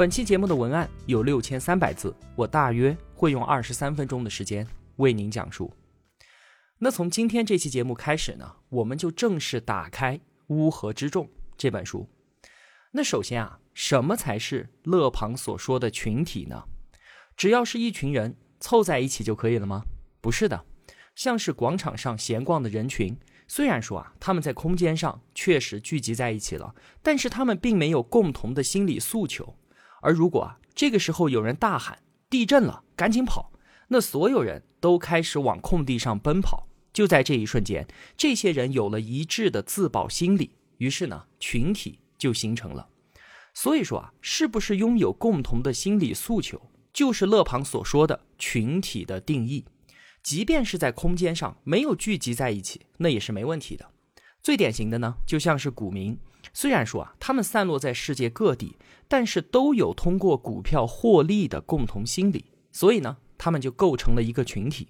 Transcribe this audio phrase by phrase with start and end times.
[0.00, 4.66] 本期节目的文案有六千三百字，我大约会用二十三分钟的时间
[4.96, 5.70] 为您讲述。
[6.78, 10.16] 那从今天这期节目开始呢，我们就正式打开
[10.46, 11.26] 《乌合之众》
[11.58, 12.08] 这本书。
[12.92, 16.64] 那首先啊，什么才是勒庞所说的群体呢？
[17.36, 19.82] 只要是一群人凑在一起就可以了吗？
[20.22, 20.64] 不是的，
[21.14, 23.14] 像是广场上闲逛的人群，
[23.46, 29.54] 虽然说啊，他们在空间上确实聚集在一起了，但是他们并没有共同的心理诉求。
[30.00, 31.98] 而如果啊，这个时候有人大喊
[32.30, 33.52] “地震了，赶紧跑”，
[33.88, 36.66] 那所有人都开始往空地上奔跑。
[36.92, 42.88] 就在这一瞬间，这些人有了一致的自保心理，于是呢，群体就形成了。
[43.54, 46.60] 所以说啊，是不是拥有共同的心理诉求，
[46.92, 49.64] 就是勒庞所说的群体的定义。
[50.22, 53.88] 即便是在空间上没有聚集在一起，那也是没问题的。
[54.42, 56.18] 最典型的呢，就像是股民。
[56.52, 64.88] 虽然说啊，他们散落在世界各地，但是都有通过股票获利的共同心理，所以呢，他们就构成了一个群体。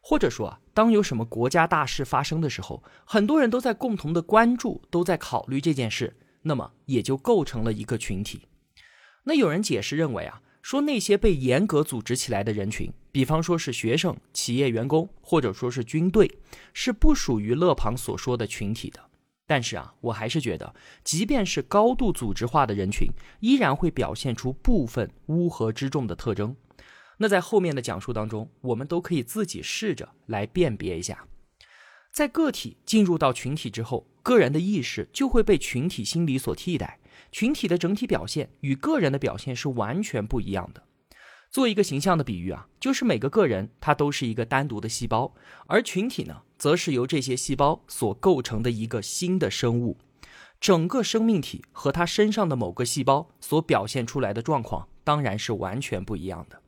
[0.00, 8.48] 或者说啊，当有什么国家大事发生的时候，很多人都在共同的关注，都在考虑这件事，那么也就构成了一个群体。
[9.24, 16.38] 那有人解释认为啊，说那些被严格组织起来的人群，比方说是学生、企业员工，或者说是军队，
[16.72, 18.98] 是不属于勒庞所说的群体的。
[19.52, 23.06] 但是啊，我还是觉得，即便是高度组织化的人群，
[23.40, 26.56] 依然会表现出部分乌合之众的特征。
[27.18, 31.26] 那在后面的讲述当中，我们都可以自己试着来辨别一下。
[32.10, 36.98] 在个体进入到群体之后，个人的意识就会被群体心理所替代，
[37.30, 40.82] 群体的整体表现与个人的表现是完全不一样的。
[41.52, 45.34] 做一个形象的比喻啊，就是每个个人他都是一个单独的细胞，
[45.66, 49.98] 而群体呢，则是由这些细胞所构成的一个新的生物。
[50.58, 56.62] 整个生命体和他身上的某个细胞所表现出来的状况，当然是完全不一样的。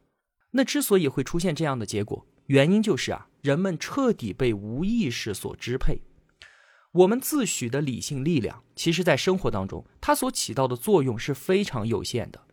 [0.51, 6.03] 那之所以会出现这样的结果，原因就是啊，人们彻底被无意识所支配。
[6.93, 12.44] 我们自诩的理性力量，其实在生活当中，它所起到的作用是非常有限的。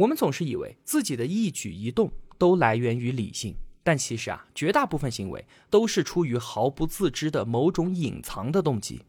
[0.00, 9.02] 我们总是以为自己的一举一动都来源于理性，但其实啊，绝大部分行为都是出于毫不自知的某种隐藏的动机。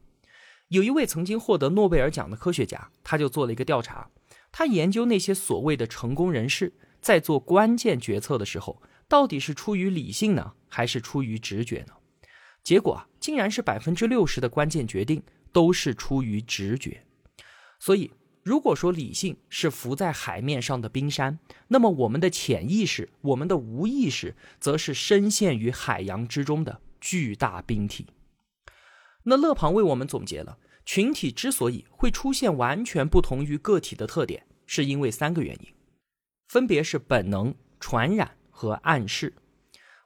[0.68, 4.09] 有一位曾经获得诺贝尔奖的科学家，他就做了一个调查，
[4.52, 11.94] 他研究那些所谓的成功人士在做关键决策的时候，到底是出于理性呢，还是出于直觉呢？
[12.66, 15.23] 结果啊，竟然是百分之六十的关键决定
[15.53, 17.02] 都是出于直觉。
[17.79, 18.12] 所以。
[18.44, 21.38] 如果说理性是浮在海面上的冰山，
[21.68, 28.07] 那么我们的潜意识、我们的无意识，则是深陷于海洋之中的巨大冰体。
[29.24, 35.68] 那勒庞为我们总结了群体之所以会出现完全不同于个体的特点，是因为三个原因，
[36.47, 39.35] 分别是本能、传染和暗示。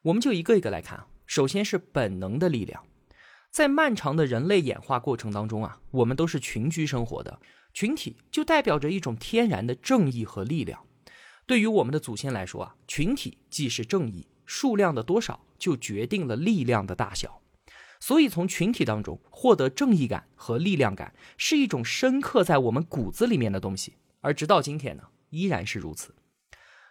[0.01, 1.07] 我们就一个一个来看啊。
[1.25, 2.85] 首先是本能的力量，
[3.55, 7.39] 在漫长的人类演化过程当中啊，我们都是群居生活的。
[7.73, 10.85] 群体就代表着一种天然的正义和力量。
[11.45, 17.39] 对于我们的祖先来说啊，群体既是正义，数量的多少就决定了力量的大小。
[18.01, 23.93] 所以，从群体当中获得正义感和力量感，是一种深刻在我们骨子里面的东西。
[24.19, 26.13] 而直到今天呢，依然是如此。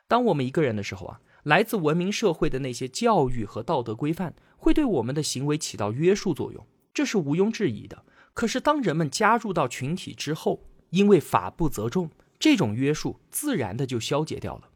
[0.09, 8.03] 当我们一个人的时候啊，来自文明社会的那些教育和道德规范，会对我们的行为起到约束作用，这是毋庸置疑的。
[8.33, 14.71] 可是，当人们加入到群体之后，因为法不责众，这种约束自然的就消解掉了。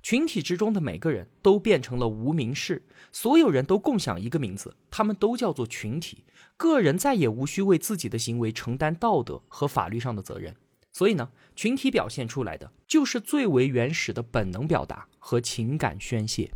[0.00, 6.24] 群体之中的每个人都变成了无名氏，所有人都共享一个名字，他们都叫做群体。
[6.56, 10.54] 个人再也无需为自己的行为承担道德和法律上的责任。
[10.92, 16.52] 所以呢，群体表现出来的就是最为原始的本能表达和情感宣泄，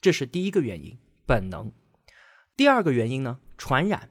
[0.00, 0.96] 这是第一个原因，
[1.26, 1.72] 本能。
[2.58, 4.10] 第二个原因呢，传染，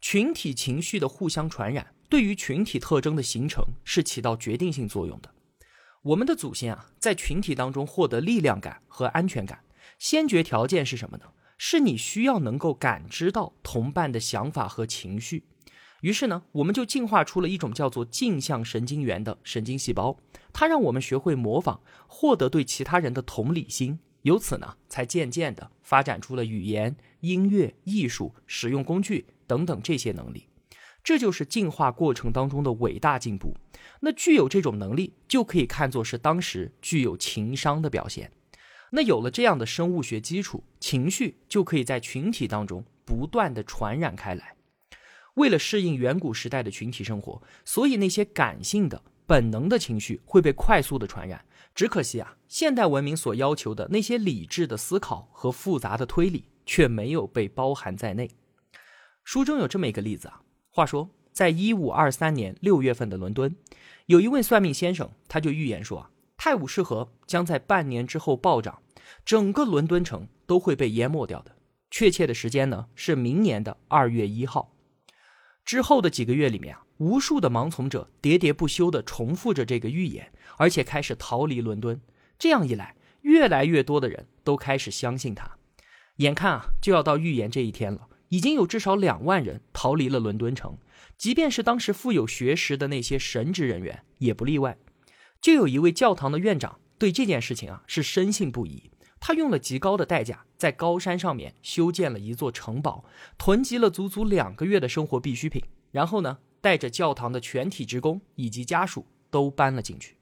[0.00, 1.92] 群体情绪的互相传染。
[2.08, 5.34] 对于群体特征的形成是起到决定性作用的。
[6.02, 9.64] 我们的祖先啊，在群体当中获得力量感和安全感，
[9.98, 11.24] 先决条件是什么呢？
[11.58, 15.42] 是你需要能够感知到同伴的想法和情绪。
[16.02, 20.16] 于是呢，我们就进化出了一种叫做镜像神经元的神经细胞，
[20.52, 30.46] 它让我们学会模仿，获得对其他人的同理心，由此呢，才渐渐的发展出了语言、音乐、艺术、使用工具等等这些能力。
[31.02, 33.56] 这就是进化过程当中的伟大进步。
[34.00, 38.30] 那具有这种能力，就可以看作是当时具有情商的表现。
[38.90, 44.56] 那有了这样的生物学基础，情绪就可以在群体当中不断的传染开来。
[45.34, 51.44] 为了适应远古时代的群体生活，所以那些感性的、本能的情绪会被快速的传染。
[51.72, 58.30] 只可惜啊，现代文明所要求的那些理智的思考和复杂的推理却没有被包含在内。
[59.24, 60.40] 书中有这么一个例子啊。
[60.68, 63.56] 话说，在一五二三年六月份的伦敦，
[64.06, 68.80] 有一位算命先生，他就预言说啊，泰晤士河将在半年之后暴涨，
[69.24, 71.56] 整个伦敦城都会被淹没掉的。
[71.90, 74.72] 确切的时间呢，是明年的二月一号。
[75.64, 82.00] 之后的几个月里面啊，无数的盲从者喋喋不休地重复着这个预言，而且开始逃离伦敦。
[82.38, 85.56] 这样一来，越来越多的人都开始相信他。
[86.20, 88.08] 眼看啊，就要到预言这一天了。
[88.28, 90.76] 已经有至少两万人逃离了伦敦城，
[91.16, 94.76] 即便是当时富有学识的那些神职人员也不例外。
[95.40, 103.04] 就有一位教堂的院长对这件事情啊是深信不疑，他用了极高的代价在高山上面修建了一座城堡，
[103.38, 110.18] 囤积了足足两个月的生活必需品，然后呢带着教堂的全体职工以及家属都搬了进去。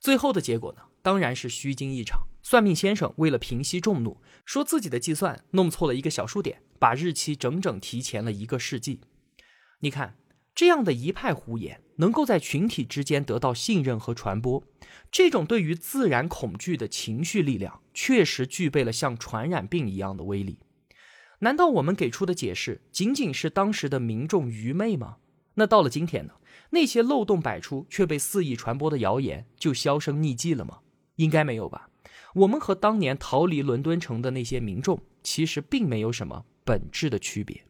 [0.00, 2.26] 最后的结果呢当然是虚惊一场。
[2.48, 9.00] 算命先生为了平息众怒，说自己的计算弄错了一个小数点，把日期整整提前了一个世纪。
[9.80, 10.16] 你看，
[10.54, 14.62] 这样的一派胡言，能够在群体之间得到信任和传播，
[15.10, 20.60] 这种对于自然恐惧的情绪力量，确实具备了像传染病一样的威力。
[21.40, 25.16] 难道我们给出的解释仅仅是当时的民众愚昧吗？
[25.54, 26.34] 那到了今天呢？
[26.70, 30.78] 那些漏洞百出却被肆意传播的谣言就销声匿迹了吗？
[31.16, 31.90] 应该没有吧。
[32.36, 37.64] 我们和当年逃离伦敦城的那些民众其实并没有什么本质的区别，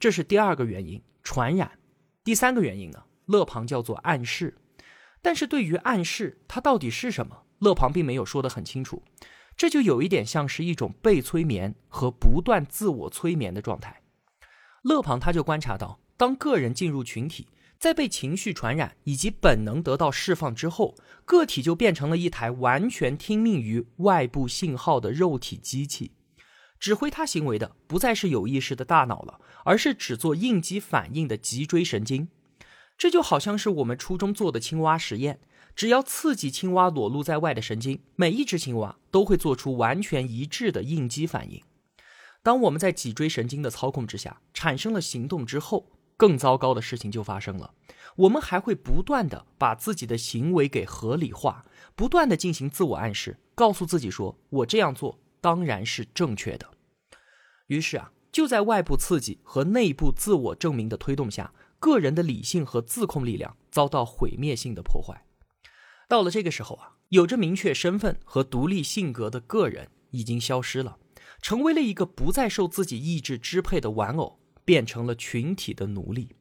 [0.00, 1.78] 这是第二个原因，传染。
[2.24, 4.58] 第三个原因呢，勒庞叫做暗示。
[5.22, 9.04] 但是对于暗示，它到底是什么，勒庞并没有说得很清楚。
[9.56, 14.02] 这就有一点像是一种被催眠和不断自我催眠的状态。
[14.82, 17.46] 勒庞他就观察到，当个人进入群体。
[17.78, 26.10] 在被情绪传染以及本能得到释放之后，个体就变成了一台完全听命于外部信号的肉体机器，
[26.80, 32.28] 指挥他行为的不再是有意识的大脑了，而是只做应激反应的脊椎神经。
[32.96, 35.38] 这就好像是我们初中做的青蛙实验，
[35.76, 41.62] 只要刺激青蛙裸露在外的神经，每一只青蛙都会做出完全一致的应激反应。
[42.42, 45.92] 当我们在脊椎神经的操控之下产生了行动之后。
[46.18, 47.72] 更糟糕的事情就发生了，
[48.16, 56.68] 我们还会不断的把自己的行为给合理化，不断的进行自我暗示，告诉自己说：“我这样做当然是正确的。”
[57.68, 65.24] 于是啊，就在外部刺激和内部自我证明的推动下，个人的理性和自控力量遭到毁灭性的破坏。
[66.08, 70.98] 到了这个时候啊，有着明确身份和独立性格的个人已经消失了，
[71.40, 74.37] 成为了一个不再受自己意志支配的玩偶。
[74.68, 76.36] 变成了群体的奴隶。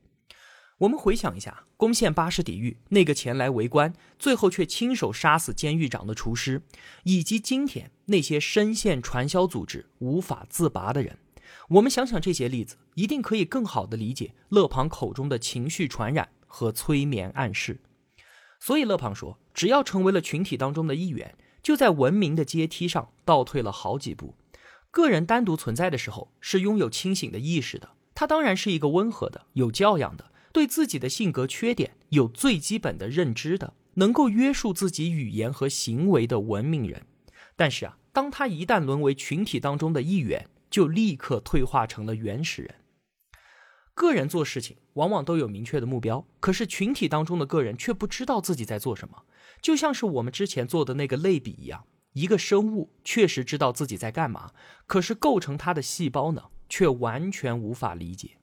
[0.79, 6.61] 我们回想一下，攻陷巴士底狱那个前来围观，最后却亲手杀死监狱长的厨师，
[7.03, 11.17] 以及今天那些深陷传销组织无法自拔的人，
[11.69, 17.79] 我们想想这些例子，一定可以更好的理解勒庞口中的情绪传染和催眠暗示。
[18.59, 24.35] 所以勒庞说，只要成为了群体当中的一员，就在文明的阶梯上倒退了好几步。
[24.91, 27.91] 个人单独存在的时候，是拥有清醒的意识的。
[28.19, 37.05] 他当然是一个温和的、有教养的，对自己的性格缺点有最基本的认知的，能够约束自己语言和行为的文明人。
[37.55, 42.73] 但是啊，当他一旦沦为群体当中的一员，就立刻退化成了原始人。
[43.93, 49.25] 个人做事情往往都有明确的目标，可是群体当中的个人却不知道自己在做什么。
[49.61, 54.53] 就像是我们之前做的那个类比一样，一个生物确实知道自己在干嘛，
[54.87, 56.45] 可是构成它的细胞呢？
[56.69, 58.37] 却完全无法理解，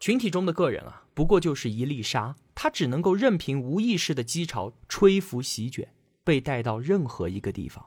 [0.00, 5.92] 群体中的个人啊，不过就是一粒沙，他只能够任凭无意识的激潮吹拂席卷，
[6.24, 7.86] 被带到任何一个地方。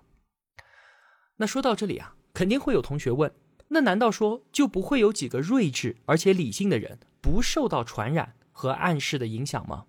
[1.37, 3.33] 那说到这里啊，肯定会有同学问：
[3.69, 9.85] 那难道说就不会有几个睿智而且理性的人不受到传染和暗示的影响吗？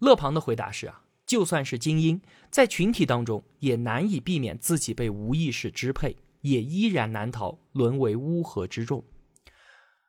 [0.00, 2.20] 勒庞的回答是啊，就算是精英，
[2.50, 6.16] 在群体当中也难以避免自己被无意识支配。
[6.44, 9.04] 也依然难逃沦为乌合之众。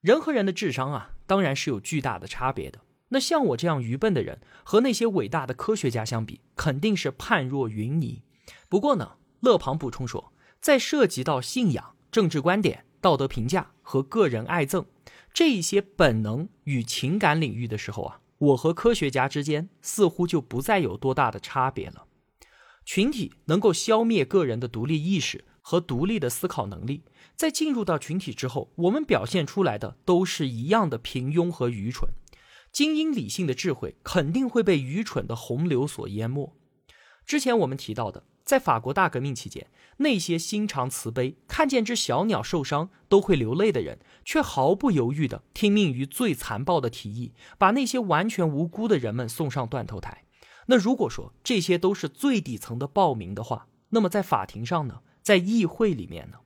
[0.01, 2.80] 人和人的智商啊，当然是有巨大的差别的。
[3.10, 8.22] 那像我这样愚笨的人，和那些伟大的科学家相比，肯定是判若云泥。
[8.68, 14.86] 不过呢，勒庞补充说，在涉及到信仰、政治观点、道德评价和个人爱憎
[15.34, 22.06] 这一些本能与情感领域的时候啊，我和科学家之间似乎就不再有多大的差别了。
[22.84, 27.01] 群体能够消灭个人的独立意识和独立的思考能力，
[27.36, 32.07] 在进入到群体之后，我们表现出来的都是一样的平庸和愚蠢。
[32.72, 36.55] 精英理性的智慧肯定会被愚蠢的洪流所淹没。
[37.25, 39.65] 之前我们提到的，在法国大革命期间，
[39.98, 50.25] 那些心肠慈悲、看见只小鸟受伤都会流泪的人，却毫不犹豫地听命于最残暴的提议，把那些完全无辜的人们送上断头台。
[50.67, 55.00] 那如果说这些都是最底层的暴民的话，那么在法庭上呢？
[55.25, 56.38] 在议会里面呢？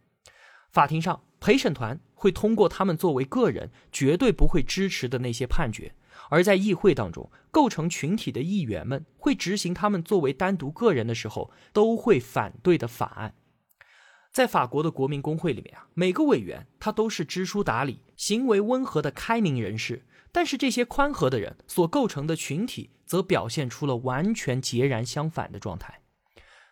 [0.71, 5.91] 法庭上，陪审团会通过他们作为个人绝对不会支持的那些判决；
[6.29, 13.35] 而在议会当中，构成群体的议员们会执行他们作为单独个人的时候都会反对的法案。
[14.31, 20.05] 在法国的国民工会里面啊，每个委员他都是知书达理、行为温和的开明人士。
[20.31, 26.01] 但是这些宽和的人所构成的群体，则表现出了完全截然相反的状态。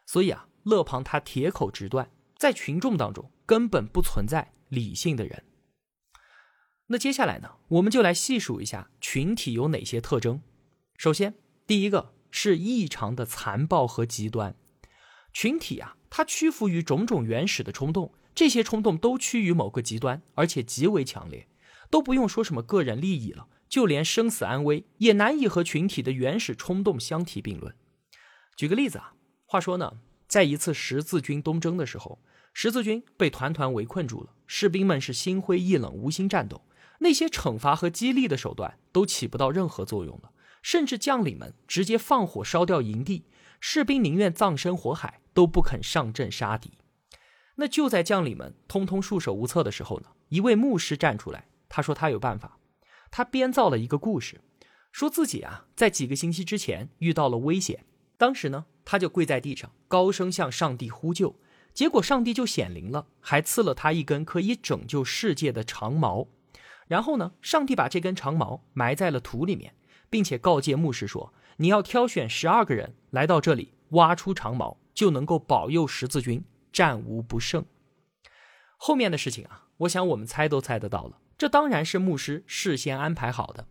[0.05, 5.45] 所以啊，勒庞他铁口直断，在群众当中根本不存在理性的人。
[6.87, 10.41] 那接下来呢，我们就来细数一下群体有哪些特征。
[10.97, 14.55] 首先，第一个是异常的残暴和极端。
[15.31, 21.47] 群体啊，它屈服于种种原始的冲动，这些冲动都趋于某个极端，而且极为强烈。
[21.89, 27.73] 都不用说什么个人利益了，就连生死安危也难以和群体的原始冲动相提并论。
[28.57, 29.13] 举个例子啊，
[29.45, 32.19] 话说呢，在一次十字军东征的时候，
[32.53, 36.61] 十字军被团团围困住了，士兵们是心灰意冷，无心战斗。
[36.99, 40.31] 那些惩罚和激励的手段都起不到任何作用了，
[40.61, 43.25] 甚至将领们直接放火烧掉营地，
[43.59, 46.71] 士兵宁愿葬身火海，都不肯上阵杀敌。
[47.55, 51.47] 那就在将领们通通束手无策的时候呢，一位牧师站出来。
[51.69, 52.57] 他说他有办法，
[53.11, 54.41] 他编造了一个故事，
[54.91, 57.85] 说自己啊在几个星期之前遇到了危险，
[58.17, 61.35] 当时呢他就跪在地上，高声向上帝呼救，
[61.73, 66.29] 结果上帝就显灵了，还赐了他一根可以拯救世界的长矛，
[66.87, 69.73] 然后呢上帝把这根长矛埋在了土里面，
[70.09, 76.41] 并且告诫牧师说，你要挑选十二个人来到这里挖出长矛，就能够保佑十字军
[76.71, 77.65] 战无不胜。
[78.77, 81.19] 后面的事情啊，我想我们猜都猜得到了。
[81.37, 83.67] 这当然是牧师事先安排好的，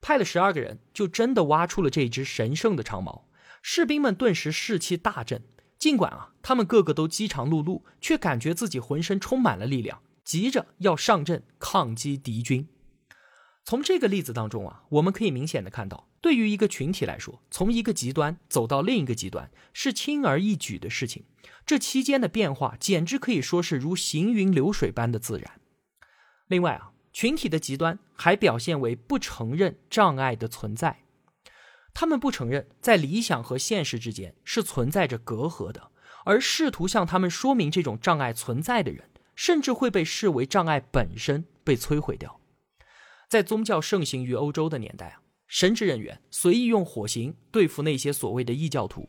[0.00, 3.26] 派了十二个人，就真的挖出了这只神圣的长矛。
[3.62, 5.42] 士兵们顿时士气大振，
[5.78, 12.68] 尽管啊，他们个个都饥肠辘辘，却感觉自己浑身充满了力量，急着要上阵抗击敌军。
[13.64, 21.24] 从这个例子当中啊，我们可以明显的看到，对于一个群体来说，从一个极端走到另一个极端是轻而易举的事情，
[21.64, 25.60] 这期间的变化简直可以说是如行云流水般的自然。
[26.48, 26.92] 另外啊。
[27.12, 31.02] 群体的极端还表现为不承认障碍的存在，
[31.92, 35.90] 他们不承认在理想和现实之间是存在着隔阂的，
[36.24, 42.40] 而试图向他们说明这种障碍存在的人，甚至会被视为障碍本身被摧毁掉。
[43.28, 49.08] 在宗教盛行于欧洲的年代啊，神职人员随意用火刑对付那些所谓的异教徒，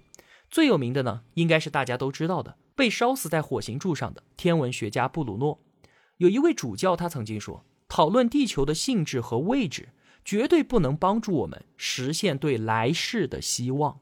[0.49, 5.59] 最有名的呢，应该是大家都知道的被烧死在火刑柱上的天文学家布鲁诺。
[6.17, 7.65] 有一位主教，他曾经说。
[7.93, 9.89] 讨论地球的性质和位置，
[10.23, 13.99] 绝对不能帮助我们实现对来世的希望。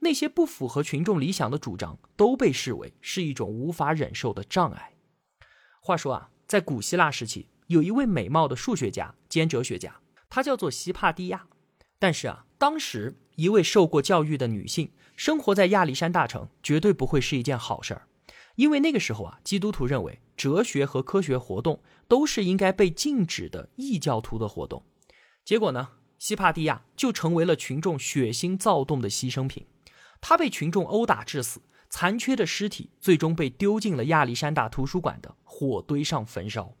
[0.00, 4.92] 那些不符合群众理想的主张，都被视为是一种无法忍受的障碍。
[5.80, 10.00] 话说啊，在古希腊时期，有一位美貌的数学家兼哲学家，
[10.30, 11.46] 他叫做希帕蒂亚。
[11.98, 18.06] 但是啊，当时一位受过教育的女性生活在亚历山大城，绝对不会是一件好事儿。
[18.54, 24.84] 因为那个时候啊，基督徒认为哲学和科学活动都是应该被禁止的异教徒的活动。
[25.48, 25.88] 结果呢，
[26.18, 29.64] 西帕蒂亚就成为了群众血腥躁动的牺牲品。
[30.20, 36.74] 他被群众殴打致死，残缺的尸体最终被丢进了亚历山大图书馆的火堆上焚烧。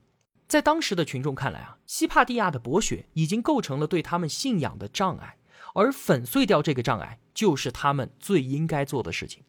[0.46, 5.38] 在当时的群众看来啊，西帕蒂亚的博学已经构成了对他们信仰的障碍，
[5.72, 9.44] 而粉碎掉这个障碍就是他们最应该做的事情。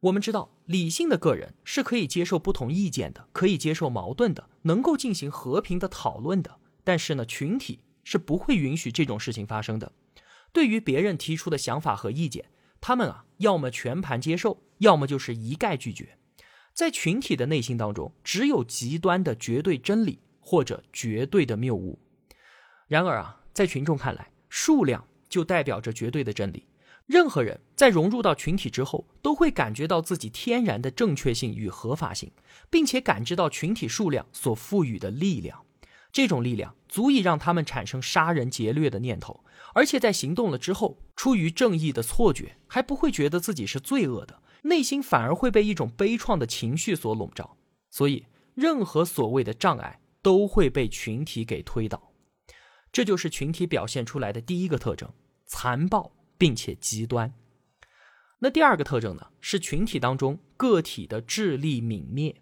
[0.00, 6.56] 我们知道，理性的个人是可以接受不同意见的，可以接受矛盾的，能够进行和平的讨论的。
[6.82, 9.92] 但是呢，群体是不会允许这种事情发生的。
[10.50, 12.46] 对于别人提出的想法和意见，
[12.80, 16.16] 他们啊，要么全盘接受，要么就是一概拒绝。
[16.72, 21.98] 在群体的内心当中，只有极端的绝对真理或者绝对的谬误。
[22.86, 26.66] 然而啊，在群众看来，数量就代表着绝对的真理。
[27.04, 32.32] 任何人在融入到群体之后，都会感觉到自己天然的正确性与合法性，
[32.70, 35.62] 并且感知到群体数量所赋予的力量。
[36.12, 47.56] 这种力量足以让他们产生杀人劫掠的念头，而且在行动了之后，出于正义的错觉，还不会觉得自己是罪恶的，内心反而会被一种悲怆的情绪所笼罩。
[47.90, 52.12] 所以，任何所谓的障碍都会被群体给推倒。
[52.90, 55.12] 这就是群体表现出来的第一个特征：
[55.46, 56.12] 残暴。
[56.38, 57.34] 并且极端。
[58.38, 62.40] 那第二个特征呢，是群体当中个体的智力泯灭。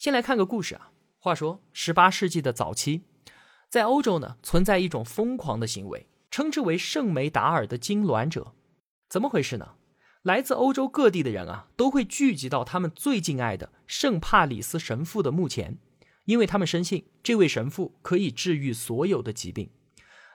[0.00, 0.90] 先来看个故事啊。
[1.24, 3.00] 话说，十八世纪的早期，
[3.70, 8.52] 在欧洲呢，存在一种疯狂的行为，称之为圣梅达尔的痉挛者。
[9.08, 9.76] 怎么回事呢？
[10.22, 15.78] 来自欧洲各地的人啊，都会聚集到他们最敬爱的圣帕里斯神父的墓前，
[16.26, 19.70] 因为他们深信这位神父可以治愈所有的疾病。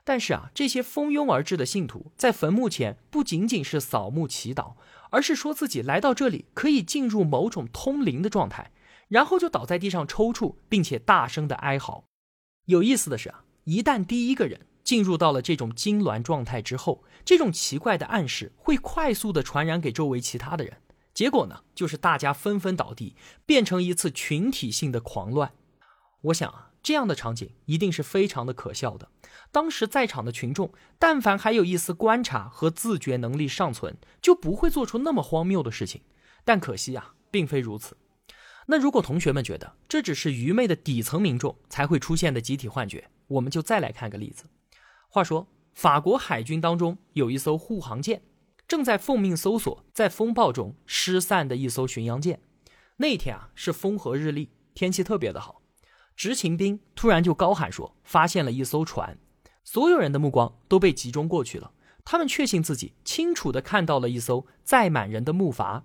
[0.03, 4.73] 但是啊，这些蜂拥而至的信徒在坟墓前不仅仅是扫墓祈祷，
[5.11, 8.71] 而是说自己来到这里可以进入某种通灵的状态，
[9.09, 12.05] 然后就倒在地上抽搐，并且大声的哀嚎。
[12.67, 20.77] 有意思的是啊，一旦第一个人进入到了这种痉挛状态之后，这种奇怪的暗示会快速的传染给周围其他的人，
[21.13, 25.51] 结果呢，就是大家纷纷倒地，变成一次群体性的狂乱。
[26.21, 26.67] 我想啊。
[26.81, 29.09] 这样的场景一定是非常的可笑的。
[29.51, 36.01] 当时在场的群众，但凡还有一丝观察和自觉能力尚存，就不会做出那么荒谬的事情。
[36.45, 37.97] 但可惜啊，并非如此。
[38.71, 44.43] 那如果同学们觉得这只是愚昧的底层民众才会出现的集体幻觉，我们就再来看个例子。
[45.07, 48.21] 话说，法国海军当中有一艘护航舰，
[48.67, 52.41] 正在奉命搜索在风暴中失散的一艘巡洋舰。
[52.97, 55.63] 那天啊，是风和日丽，天气特别的好。
[56.15, 59.17] 执勤兵突然就高喊说：“发现了一艘船！”
[59.65, 61.71] 所有人的目光都被集中过去了。
[62.05, 65.81] 他们确信自己清楚地看到了一艘载满人的木筏。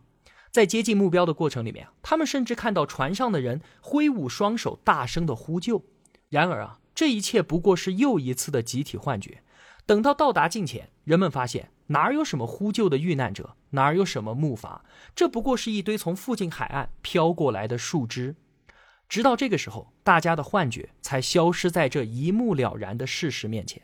[0.55, 5.85] 在接近目标的过程里面他们甚至看到船上的人挥舞双手，大声的呼救。
[6.29, 9.43] 然而啊，这一切不过是又一次的集体幻觉。
[9.85, 14.83] 等到到达近前，人们发现哪有什么呼救的遇难者，哪有什么木筏，
[15.17, 18.37] 这不过是一堆从附近海岸飘过来的树枝。
[19.09, 23.83] 直到这个时候，大家的幻觉才消失在这一目了然的事实面前。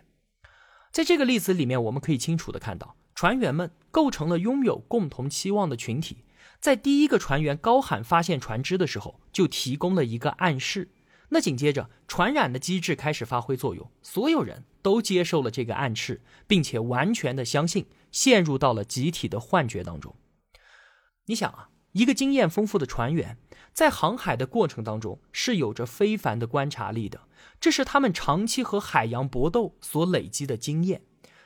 [0.92, 6.18] 在这个例子里面，我们可以清楚的看到，船员们构成了拥有共同期望的群体。
[6.60, 10.90] 在第一个船员高喊发现船只的时候，就提供了一个暗示。
[11.30, 20.14] 那紧接着，传染的机制开始发挥作用，所有人都接受了这个暗示，并且完全的相信，陷入到了集体的幻觉当中。
[21.26, 23.38] 你想啊，一个经验丰富的船员。
[23.72, 27.20] 在航海的过程当中，是有着非凡的观察力的，
[27.60, 31.02] 这是他们长期和海洋搏斗所累积的经验。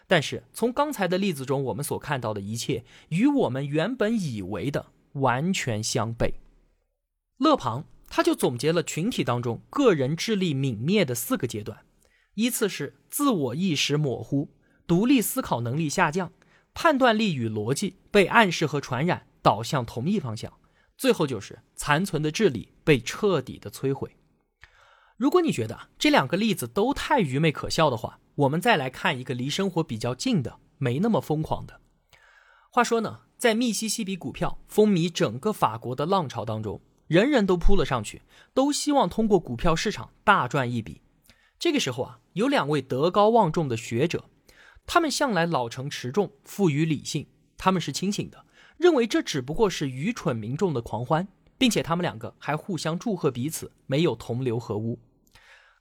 [0.06, 6.34] 但是从刚才的例子中，我们所看到的一切与我们原本以为的完全相悖。
[7.38, 11.84] 勒庞他就总结了群体当中个人智力泯灭的四个阶段：
[12.34, 14.50] 依次是自我意识模糊、
[14.86, 16.32] 独立思考能力下降、
[16.72, 20.52] 判断力与逻辑被暗示和传染导向同一方向。
[20.96, 24.16] 最后就是残存的智力被彻底的摧毁。
[25.16, 31.80] 如果你觉得这两个例子都太愚昧可笑的话，我们再来看一个离生活比较近的、没那么疯狂的。
[32.70, 38.22] 话说呢，在密西西比股票风靡整个法国的浪潮当中，人人都扑了上去，
[38.54, 41.02] 都希望通过股票市场大赚一笔。
[41.58, 44.24] 这个时候啊，有两位德高望重的学者，
[44.86, 48.44] 他们向来老成持重，富于理性，他们是清醒的。
[48.76, 54.98] 认为这只不过是愚蠢民众的狂欢，并且他们两个还互相祝贺彼此没有同流合污。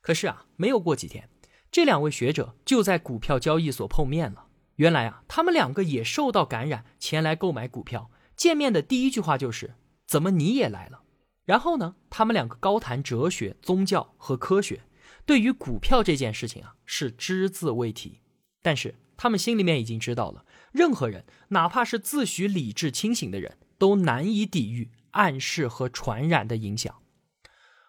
[0.01, 1.27] 可是啊，没有过几天，
[1.71, 4.45] 这两位学者就在股票交易所碰面了。
[4.75, 8.09] 原来啊，他们两个也受到感染，前来购买股票。
[8.36, 9.75] 见面的第一句话就是
[10.07, 11.03] ：“怎么你也来了？”
[11.45, 14.81] 然后呢，他们两个高谈哲学、宗教和科学，
[15.25, 18.21] 对于股票这件事情啊，是只字未提。
[18.62, 20.45] 但是他们心里面已经知道了。
[20.71, 26.95] 任何人，哪怕是自诩理智清醒的人，都难以抵御暗示和传染的影响。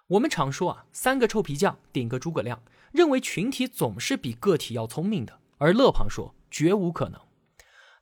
[0.09, 5.41] 我们常说啊，三个臭皮匠顶个诸葛亮，认为群体总是比个体要聪明的。
[5.57, 7.21] 而勒庞说，绝无可能。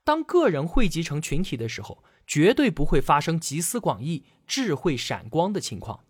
[0.04, 6.00] 当个人汇集成群体的时候，绝对不会发生集思广益、智慧闪光的情况。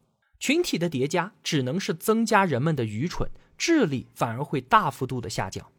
[0.40, 5.70] 群体的叠加只能是增加人们的愚蠢，智力反而会大幅度的下降。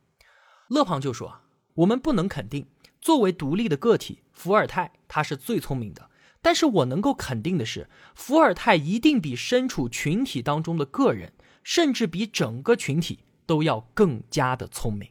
[0.70, 1.42] 勒庞就说，
[1.74, 2.66] 我们不能肯定。
[3.02, 6.10] 作为独立的个体，伏尔泰他是最聪明的。
[6.42, 15.10] 但是我能够肯定的是，伏尔泰一定比身处群体当中的个人，甚至比整个群体都要更加的聪明。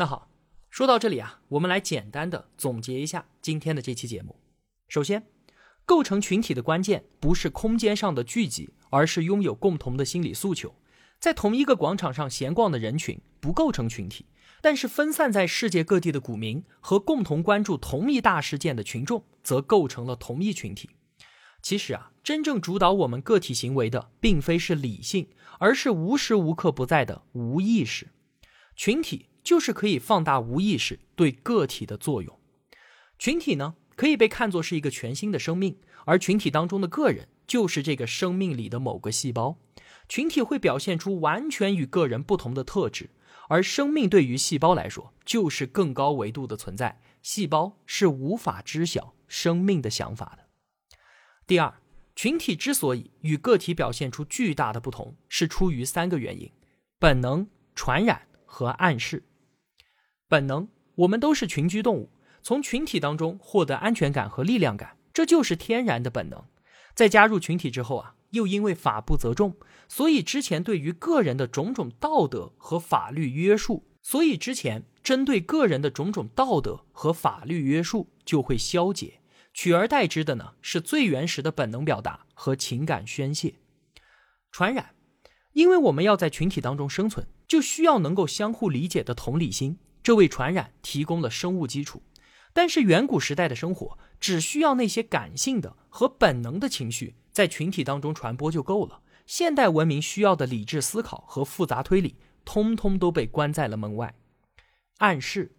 [0.00, 0.30] 那好，
[0.70, 4.34] 说到这里啊，我们来简单的总结一下今天的这期节目。
[4.88, 5.26] 首先，
[5.84, 10.74] 构成群体的关键不是空间上的聚集，而是拥有共同的心理诉求。
[11.18, 14.24] 在同一个广场上闲逛的人群不构成群体，
[14.62, 20.88] 但是分散在世界各地的股民和共同关注同一大事件的群众则构成了同一群体。
[21.60, 28.08] 其实啊，真正主导我们个体行为的，并非是理性，而是无时无刻不在的无意识。
[28.74, 32.38] 群体就是可以放大无意识对个体的作用。
[33.18, 35.76] 群体呢，可以被看作是一个全新的生命，
[36.06, 39.58] 而群体当中的个人就是这个生命里的某个细胞。
[40.08, 43.10] 群体会表现出完全与个人不同的特质，
[43.48, 47.00] 而生命对于细胞来说就是更高维度的存在。
[47.22, 50.46] 细胞是无法知晓生命的想法的。
[51.46, 51.74] 第二，
[52.16, 56.50] 群体之所以与个体表现出巨大的不同，是出于三个原因：
[56.98, 59.22] 本能、传染和暗示。
[60.30, 62.08] 本能，我们都是群居动物，
[62.40, 66.44] 从群体当中获得安全感和力量感，这就是天然的本能。
[66.94, 68.14] 在加入群体之后啊。
[68.30, 69.56] 又因为法不责众，
[69.88, 79.18] 所以之前对于个人的种种道德和法律约束，所以之前针对个人的种种道德和法律约束就会消解，
[79.52, 83.54] 取而代之的呢是最原始的本能表达和情感宣泄。
[84.52, 84.94] 传染，
[85.54, 92.02] 因为我们要在群体当中生存，就需要能够相互理解的同理心，这为传染提供了生物基础。
[92.52, 97.14] 但是远古时代的生活只需要那些感性的和本能的情绪。
[97.32, 99.00] 在群体当中传播就够了。
[99.24, 104.12] 现代文明需要的理智思考和复杂推理，通通都被关在了门外。
[104.98, 105.54] 暗示，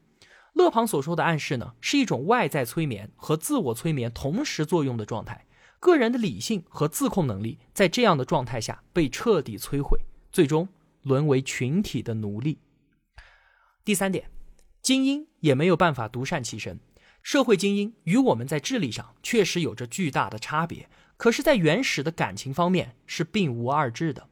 [0.51, 5.47] 勒庞所说的暗示呢，是一种外在催眠和自我催眠同时作用的状态。
[5.79, 9.97] 个人的理性和自控能力在这样的状态下被彻底摧毁，
[10.33, 10.67] 最终
[11.03, 12.59] 沦为群体的奴隶。
[13.91, 14.31] 第三点，
[14.81, 16.79] 精英也没有办法独善其身。
[17.21, 20.89] 社会精英与我们在智力上确实有着巨大的差别。
[21.17, 24.29] 可是，在原始的感情方面是并无二致的。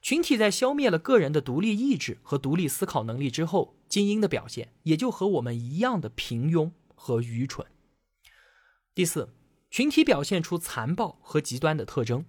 [0.00, 7.66] 群体在消灭了个人的独立意志和独立思考能力之后，精英的表现也就和我们一样的平庸和愚蠢。
[8.94, 9.34] 第四，
[9.72, 12.24] 群体表现出残暴和极端的特征，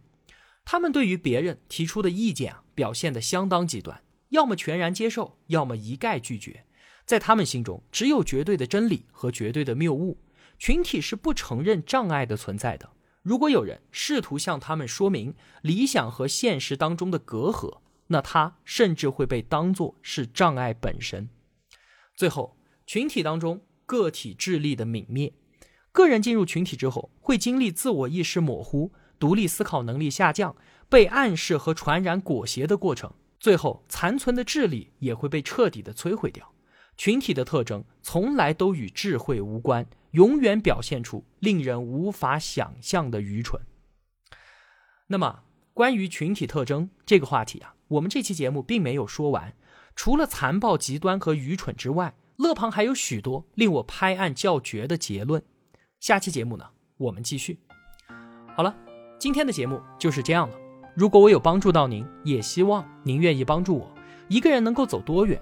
[0.65, 6.65] 他们对于别人提出的意见啊，表现的相当极端，要么全然接受，要么一概拒绝。
[7.12, 10.17] 在他们心中，只有绝对的真理和绝对的谬误。
[10.58, 12.89] 群体是不承认障碍的存在的。
[13.21, 21.28] 如果有人试图向他们说明理想和现实当中的隔阂，那他甚至会被当作是障碍本身。
[22.15, 22.56] 最后，
[22.88, 25.34] 群体当中个体智力的泯灭，
[25.91, 30.56] 个人进入群体之后，会经历自我意识模糊、独立思考能力下降、
[30.88, 36.54] 被暗示和传染裹挟的过程，最后残存的智力也会被彻底的摧毁掉。
[36.97, 39.86] 群体的特征从来都与智慧无关。
[40.12, 43.62] 永远表现出令人无法想象的愚蠢。
[45.08, 49.54] 那么，关于群体特征这个话题啊，我们这期节目并没有说完。
[49.95, 55.41] 除了残暴、极端和愚蠢之外，勒庞还有许多令我拍案叫绝的结论。
[56.01, 56.65] 下期节目呢，
[56.97, 57.58] 我们继续。
[58.54, 58.75] 好了，
[59.17, 60.56] 今天的节目就是这样了。
[60.93, 63.89] 如果我有帮助到您，也希望您愿意帮助我。
[64.27, 65.41] 一个人能够走多远，